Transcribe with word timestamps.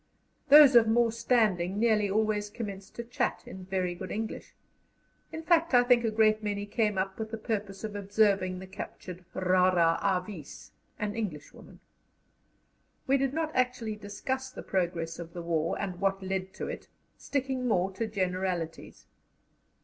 Those 0.49 0.73
of 0.75 0.87
more 0.87 1.11
standing 1.11 1.77
nearly 1.77 2.09
always 2.09 2.49
commenced 2.49 2.95
to 2.95 3.03
chat 3.03 3.43
in 3.45 3.65
very 3.65 3.93
good 3.93 4.11
English; 4.11 4.55
in 5.31 5.43
fact, 5.43 5.75
I 5.75 5.83
think 5.83 6.03
a 6.03 6.09
great 6.09 6.41
many 6.41 6.65
came 6.65 6.97
up 6.97 7.19
with 7.19 7.29
the 7.29 7.37
purpose 7.37 7.83
of 7.83 7.95
observing 7.95 8.57
the 8.57 8.65
captured 8.65 9.23
rara 9.35 9.99
avis, 10.03 10.71
an 10.97 11.15
Englishwoman. 11.15 11.81
We 13.05 13.17
did 13.19 13.31
not 13.35 13.55
actually 13.55 13.95
discuss 13.95 14.49
the 14.49 14.63
progress 14.63 15.19
of 15.19 15.33
the 15.33 15.43
war 15.43 15.79
and 15.79 16.01
what 16.01 16.23
led 16.23 16.51
to 16.55 16.67
it, 16.67 16.87
sticking 17.19 17.67
more 17.67 17.91
to 17.91 18.07
generalities. 18.07 19.05